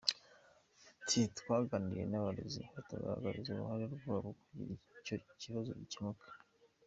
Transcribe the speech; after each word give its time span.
Ati 0.99 1.19
“Twaganiriye 1.37 2.05
n’abarezi 2.07 2.61
tubagaragariza 2.87 3.49
uruhare 3.51 3.85
rwabo 3.95 4.29
kugira 4.41 4.65
ngo 4.65 4.79
icyo 5.01 5.15
kibazo 5.41 5.71
gikemuke. 5.79 6.27